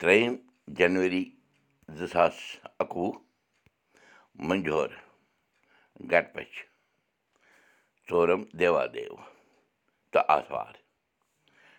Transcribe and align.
ترٛیٚیِم 0.00 0.34
جنؤری 0.78 1.24
زٕ 1.96 2.06
ساس 2.12 2.36
اَکوُہ 2.82 3.10
مٔنجور 4.46 4.90
گٹپٔچھ 6.10 6.58
ژورم 8.08 8.42
دیوا 8.58 8.84
دیو 8.94 9.16
تہٕ 10.12 10.24
آتھوار 10.36 10.74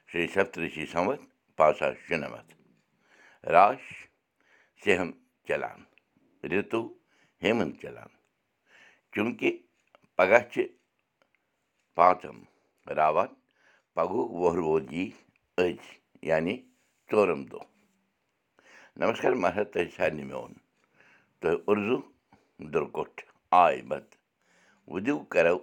شیٚیہِ 0.10 0.34
سَتتٕرٛشی 0.34 0.86
سَمَتھ 0.94 1.24
پانٛژھ 1.58 1.78
ساس 1.80 1.96
شُنَمَتھ 2.08 2.52
راش 3.54 3.82
سہم 4.84 5.10
چلان 5.48 5.80
رِتُو 6.52 6.82
ہیمنٛد 7.44 7.74
چلان 7.82 8.12
چوٗنٛکہِ 9.14 9.52
پگاہ 10.16 10.44
چھِ 10.52 10.62
پانٛژم 11.96 12.38
راوان 12.98 13.32
پگہٕ 13.96 14.30
وُہروجی 14.40 15.06
أزۍ 15.58 15.90
یعنی 16.30 16.56
ژورم 17.12 17.44
دۄہ 17.52 17.64
نمسکار 19.00 19.34
مہراج 19.44 20.14
میون 20.28 20.54
تہٕ 21.42 21.62
اُردو 21.68 21.98
دُرکوٹھ 22.72 23.22
آے 23.62 23.82
بت 23.90 24.08
وُدِو 24.92 25.18
کرو 25.34 25.58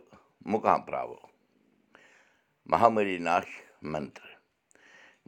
مُقام 0.53 0.81
پراوو 0.87 1.17
مہامری 2.71 3.17
ناش 3.27 3.49
منتر 3.93 4.29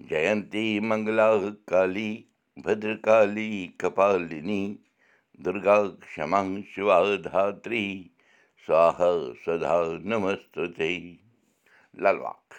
جینتی 0.09 0.67
منگلا 0.89 1.29
کالی 1.71 2.11
بدر 2.65 2.97
کالی 3.07 3.51
کپالنی 3.81 4.63
دُرگا 5.45 5.77
کما 6.15 6.41
شِوا 6.73 6.99
دھاتری 7.25 7.87
سوہا 8.67 9.11
سدا 9.45 9.77
نمست 10.11 10.59
للواک 12.03 12.55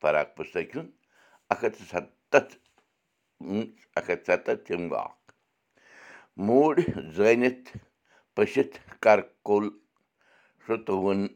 فراق 0.00 0.28
پُستکہِ 0.36 0.80
اکھ 3.96 4.10
ہَتھ 4.10 4.26
سَتَتھ 4.26 4.72
سَتَتھ 4.72 4.92
واکھ 4.92 5.32
موٗڈ 6.46 6.80
زٲنِتھ 7.16 7.76
پٔشِتھ 8.36 8.78
کر 9.00 9.20
کُل 9.46 9.68
شُتوُن 10.66 11.26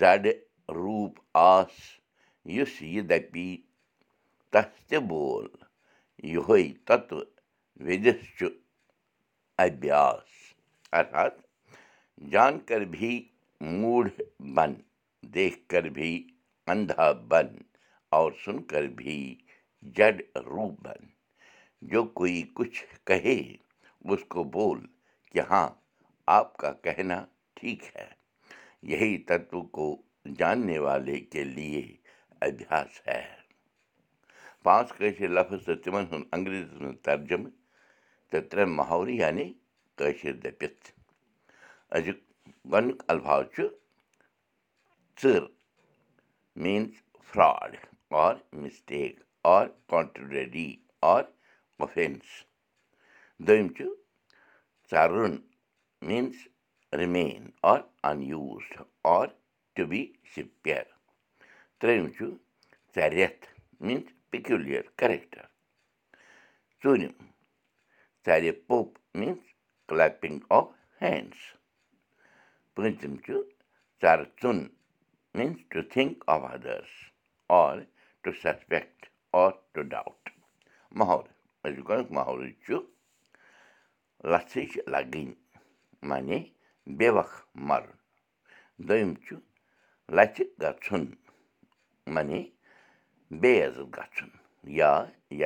زَڈِ 0.00 0.32
روٗپ 0.68 1.20
آس 1.32 1.72
یُس 2.54 2.80
یہِ 2.82 3.02
دَپی 3.10 3.50
تس 4.52 4.70
تہِ 4.88 4.98
بول 5.08 5.46
یِہوے 6.32 6.62
تتوٕ 6.86 7.24
وِدِس 7.86 8.20
چھُ 8.38 8.48
ابیاس 9.64 10.28
ارتات 10.98 11.34
جان 12.32 12.58
کر 12.68 12.80
بھی 12.94 13.12
موٗڈ 13.60 14.08
بن 14.54 14.74
دیکھ 15.34 15.58
کر 15.68 15.88
بھی 15.96 16.12
اندا 16.66 17.10
بن 17.28 17.56
اور 18.12 18.32
سُن 18.44 18.62
کر 18.70 18.86
بھی 18.96 19.18
جڈ 19.96 20.22
روٗپ 20.36 20.80
بن 20.82 21.06
جو 21.90 22.02
کوی 22.18 22.42
کچھ 22.54 22.82
کہے 23.06 23.38
اُس 24.08 24.24
کو 24.32 24.44
بول 24.54 24.78
کہِ 25.32 25.40
ہاں 25.50 25.68
آپ 26.36 26.56
کا 26.60 26.72
کہنا 26.84 27.24
ٹھیٖک 27.56 27.82
ہے 27.96 28.08
یہی 28.90 29.16
تتو 29.28 29.62
کو 29.76 29.86
جاننے 30.38 30.78
والے 30.86 31.18
کے 31.32 31.44
لیے 31.44 31.82
ابیاس 32.46 33.00
ہے 33.06 33.22
پانٛژھ 34.62 34.92
کٲشِر 34.98 35.28
لفظ 35.28 35.64
تہٕ 35.64 35.92
ہُنٛد 35.94 36.24
انگریٖزی 36.34 36.76
منٛز 36.80 37.00
ترجمہٕ 37.02 37.52
تہٕ 38.30 38.48
ترٛےٚ 38.50 38.74
محوری 38.78 39.16
یعنی 39.16 39.52
کٲشِر 39.98 40.32
دٔپِتھ 40.44 40.92
أزیُک 41.96 42.18
گۄڈنیُک 42.72 43.02
الفاظ 43.12 43.44
چھُ 43.54 43.62
ژٕر 45.20 45.42
میٖنٕز 46.62 46.92
اوفینٕس 51.80 52.30
دوٚیِم 53.46 53.68
چھُ 53.76 53.84
ژَرُن 54.90 55.34
means 56.08 56.36
remain 57.00 57.42
or 57.70 57.80
unused 58.32 58.72
or 59.16 59.26
to 59.74 59.82
be 59.90 60.02
spare 60.34 60.84
ترٛیٚیِم 61.78 62.06
چھُ 62.16 62.24
ژَرٮ۪تھ 62.94 63.44
میٖنٕز 63.86 64.08
پِکیوٗلِیر 64.30 64.84
کریکٹر 65.00 65.44
ژوٗرِم 66.80 67.14
ژَرِ 68.26 68.50
پوٚپ 68.66 68.90
میٖنٕز 69.18 69.44
کٕلیپِنٛگ 69.88 70.40
آف 70.58 70.68
ہینٛڈٕس 71.02 71.42
پٲنٛژِم 72.74 73.14
چھُ 73.24 73.32
ژَرٕ 74.02 74.24
ژوٚن 74.40 74.58
means 75.36 75.60
to 75.70 75.80
think 75.92 76.24
of 76.34 76.42
address 76.52 76.92
or 77.60 77.76
to 78.22 78.30
suspect 78.42 78.98
or 79.42 79.50
to 79.72 79.82
doubt 79.94 80.22
محول 80.98 81.26
أزیُک 81.66 81.86
گۄڈنیُک 81.88 82.10
محولہٕ 82.16 82.56
چھُ 82.64 82.74
لژھٕج 84.30 84.72
لگٕنۍ 84.92 85.26
معنی 86.08 86.38
بے 86.98 87.08
وق 87.16 87.32
مَرُن 87.68 87.96
دوٚیِم 88.86 89.12
چھُ 89.24 89.34
لَژھِ 90.16 90.36
گژھُن 90.62 91.04
معنی 92.14 92.40
بے 93.40 93.52
عزت 93.66 93.86
گژھُن 93.96 94.30
یا 94.78 94.92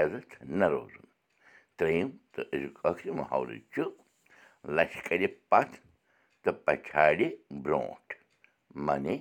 عزت 0.02 0.30
نہ 0.58 0.66
روزُن 0.72 1.06
ترٛیٚیِم 1.76 2.08
تہٕ 2.32 2.46
أزیُک 2.54 2.76
ٲخری 2.84 3.10
محولہٕ 3.18 3.64
چھُ 3.72 3.82
لَچھِ 4.76 4.94
کَرِ 5.06 5.22
پَتھ 5.50 5.74
تہٕ 6.42 6.56
پَچھاڑِ 6.64 7.18
برٛونٛٹھ 7.62 8.12
معنی 8.86 9.16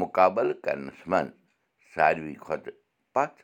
مُقابلہٕ 0.00 0.60
کرنَس 0.64 1.00
منٛز 1.10 1.32
ساروی 1.94 2.34
کھۄتہٕ 2.44 2.78
پَتھ 3.14 3.38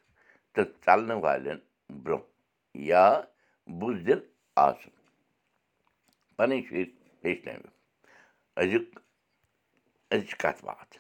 تہٕ 0.55 0.71
ژَلنہٕ 0.85 1.23
والٮ۪ن 1.25 1.59
برٛونٛہہ 2.05 2.32
یا 2.75 3.07
بُزدِل 3.81 4.21
آسُن 4.67 4.95
پَنٕنۍ 6.37 6.61
شُرۍ 6.69 6.85
ہیٚچھنٲوِو 7.25 7.71
أزیُک 8.61 8.89
أزِچ 10.13 10.31
کَتھ 10.43 10.65
باتھ 10.65 10.95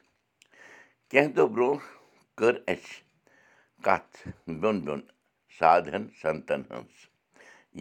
کیٚنٛہہ 1.10 1.34
دۄہ 1.36 1.46
برٛونٛہہ 1.54 1.86
کٔر 2.38 2.54
اَسہِ 2.72 3.02
کَتھ 3.84 4.16
بیوٚن 4.46 4.80
بیوٚن 4.84 5.00
سادن 5.58 6.02
سنتن 6.20 6.62
ہٕنٛز 6.70 6.98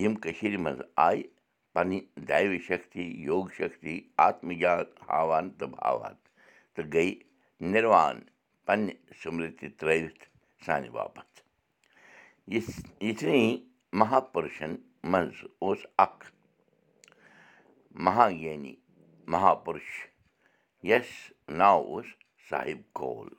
یِم 0.01 0.13
کٔشیٖرِ 0.23 0.57
منٛز 0.63 0.81
آیہِ 1.07 1.23
پنٕنۍ 1.73 1.99
دیوی 2.27 2.59
شکتی 2.67 3.03
یوگ 3.27 3.45
شکتی 3.57 3.99
آتمجات 4.27 4.87
ہاوان 5.09 5.49
تہٕ 5.57 5.69
بھاوان 5.75 6.15
تہٕ 6.73 6.87
گٔے 6.93 7.09
نِروان 7.71 8.19
پننہِ 8.65 8.93
سُمرتی 9.21 9.67
ترٲوِتھ 9.79 10.23
سانہِ 10.65 10.89
باپتھ 10.95 11.41
یِتھنٕے 12.53 13.70
مہاپُرشن 13.99 14.75
منٛز 15.11 15.43
اوس 15.59 15.79
اکھ 16.03 16.25
مہاگنی 18.05 18.75
مہاپُرُش 19.31 19.89
یس 20.89 21.09
ناو 21.59 21.79
اوس 21.91 22.05
صاحب 22.49 22.81
کول 22.99 23.29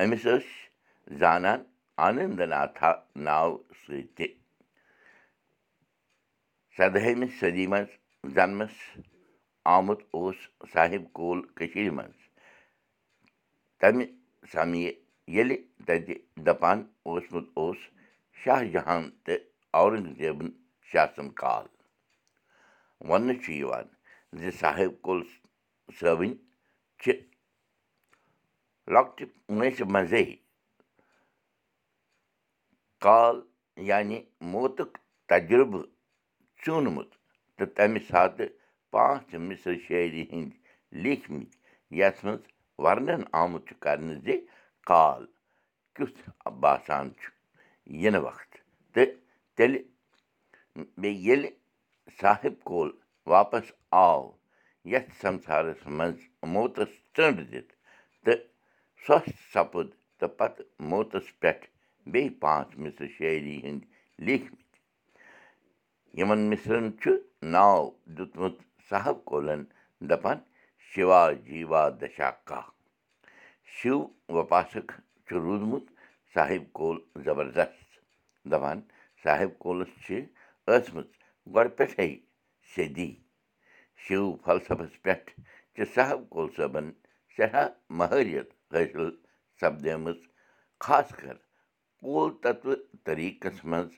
أمِس 0.00 0.22
ٲسۍ 0.24 1.18
زانان 1.20 1.60
آنند 2.06 2.40
ناتھا 2.52 2.92
ناو 3.26 3.56
سۭتۍ 3.82 4.06
تہِ 4.16 4.26
سدہٲمہِ 6.76 7.28
صدی 7.40 7.66
منٛز 7.72 8.34
جنمس 8.34 8.74
آمُت 9.74 10.00
اوس 10.16 10.36
صاحب 10.72 11.12
کول 11.18 11.38
کٔشیٖرِ 11.56 11.90
منٛز 11.98 12.18
تمہِ 13.80 14.06
سمے 14.52 14.78
ییٚلہِ 15.34 15.56
تتہِ 15.86 16.14
دپان 16.46 16.78
اوسمُت 17.06 17.46
اوس 17.58 17.78
شاہ 18.44 18.64
جہان 18.72 19.10
تہٕ 19.24 19.57
اورنٛگزیبن 19.76 20.48
شاسن 20.90 21.28
کال 21.40 21.66
وننہٕ 23.08 23.40
چھُ 23.42 23.52
یِوان 23.60 23.86
زِ 24.38 24.42
صاحب 24.60 24.92
کول 25.04 25.20
صٲبٕنۍ 25.98 26.32
چھِ 27.00 27.06
لۄکٹہِ 28.92 29.24
وٲنٛسہِ 29.48 29.84
منٛزے 29.92 30.24
کال 33.04 33.36
یعنی 33.88 34.18
موتُک 34.52 34.92
تجرُبہٕ 35.28 35.86
ژوٗنمُت 36.62 37.10
تہٕ 37.56 37.72
تمہِ 37.76 38.00
ساتہٕ 38.10 38.54
پانٛژھ 38.92 39.34
مِصر 39.48 39.74
شٲعری 39.84 40.22
ہٕنٛدۍ 40.30 40.58
لیٖکھمٕتۍ 41.02 41.56
یتھ 41.98 42.24
منٛز 42.24 42.42
ورنن 42.84 43.22
آمُت 43.40 43.62
چھُ 43.68 43.74
کرنہٕ 43.82 44.20
زِ 44.24 44.28
کال 44.90 45.22
کیُتھ 45.94 46.20
باسان 46.62 47.06
چھُ 47.18 47.26
یِنہٕ 48.02 48.24
وقت 48.26 48.50
تہٕ 48.94 49.10
تیٚلہِ 49.58 49.82
بیٚیہِ 51.00 51.22
ییٚلہِ 51.26 51.50
صاحب 52.20 52.54
کول 52.68 52.90
واپس 53.32 53.72
آو 54.06 54.20
یتھ 54.92 55.10
سمسارس 55.20 55.80
منٛز 55.96 56.18
موتس 56.52 56.90
ژٔنٛڈ 57.16 57.38
دِتھ 57.52 57.72
تہٕ 58.24 58.44
سۄس 59.04 59.26
سپُد 59.52 59.88
تہٕ 60.18 60.34
پتہٕ 60.38 60.66
موتس 60.90 61.26
پٮ۪ٹھ 61.40 61.66
بیٚیہِ 62.12 62.38
پانٛژھ 62.40 62.78
مِصر 62.82 63.06
شٲعری 63.16 63.56
ہٕنٛدۍ 63.64 63.86
لیٖکھمٕتۍ 64.26 64.76
یِمن 66.18 66.40
مِصرن 66.50 66.86
چھُ 67.00 67.10
ناو 67.54 67.80
دیُتمُت 68.16 68.56
صاحب 68.88 69.16
کولن 69.28 69.62
دپان 70.10 70.38
شِوا 70.90 71.22
جیٖوا 71.46 71.82
دشا 72.00 72.30
کاہ 72.48 72.66
شِو 73.76 73.96
وپاسک 74.36 74.92
چھُ 75.26 75.32
روٗدمُت 75.44 75.86
صاحب 76.34 76.72
کول 76.78 76.96
زبردست 77.24 77.88
دپان 78.52 78.80
صاحب 79.22 79.50
کولس 79.62 79.90
چھِ 80.04 80.14
ٲسمٕژ 80.66 81.08
گۄڈٕ 81.54 81.76
پٮ۪ٹھَے 81.76 82.08
صدی 82.72 83.10
شِو 84.04 84.20
فلسفس 84.44 84.92
پٮ۪ٹھ 85.02 85.30
چھِ 85.74 85.80
صاحب 85.94 86.20
کول 86.32 86.48
صٲبَن 86.56 86.86
سٮ۪ٹھاہ 87.34 87.68
مہٲرِیت 87.98 88.48
حٲصِل 88.72 89.08
سپدیمٕژ 89.60 90.18
خاص 90.84 91.08
کر 91.20 91.36
کول 92.02 92.30
تتوٕ 92.42 92.76
طٔریٖقس 93.04 93.64
منٛز 93.70 93.90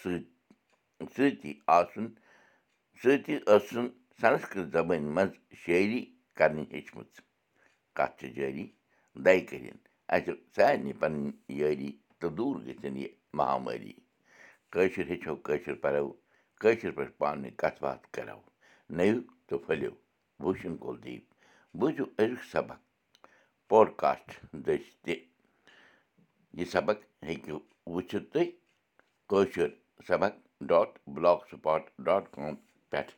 سۭتۍ 0.00 0.24
سۭتی 1.14 1.52
آسُن 1.76 2.06
سۭتی 3.02 3.34
ٲسُن 3.46 3.86
سنسکرت 4.20 4.66
زبٲنۍ 4.74 5.10
منٛز 5.16 5.32
شٲعری 5.60 6.02
کرنہِ 6.38 6.64
ہیٚچھمٕژ۔ 6.72 7.10
کَتھ 7.96 8.14
چھِ 8.18 8.26
جٲری؟ 8.36 8.66
دَے 9.24 9.40
کٔرِنۍ 9.48 9.80
اَسہِ 10.14 10.32
سارنٕے 10.54 10.92
پنٕنۍ 11.00 11.32
یٲری 11.58 11.90
تہٕ 12.18 12.30
دوٗر 12.36 12.56
گٔژھِنۍ 12.66 13.00
یہِ 13.02 13.08
مہامٲری 13.38 13.92
کٲشُر 14.72 15.04
ہیٚچھو 15.10 15.34
کٲشُر 15.46 15.74
پَرو 15.82 16.06
کٲشِر 16.60 16.90
پٲٹھۍ 16.96 17.16
پانہٕ 17.18 17.38
ؤنۍ 17.42 17.50
کَتھ 17.60 17.78
باتھ 17.82 18.04
کَرو 18.14 18.40
نٔو 18.96 19.18
تہٕ 19.46 19.62
پھٔلِو 19.64 19.92
بوٗشن 20.42 20.76
کولدیپ 20.82 21.24
بوٗزِو 21.78 22.04
أزیُک 22.20 22.42
سبق 22.52 22.78
پوڈکاسٹ 23.68 24.28
دٔسۍ 24.66 24.90
تہِ 25.04 25.14
یہِ 26.58 26.66
سبق 26.74 26.98
ہیٚکِو 27.28 27.58
وٕچھِتھ 27.94 28.26
تُہۍ 28.32 28.48
کٲشُر 29.30 29.68
سبق 30.08 30.32
dot 30.68 30.90
block 31.14 31.40
spot 31.50 31.82
dot 32.06 32.24
com 32.34 32.54
پٮ۪ٹھ 32.90 33.12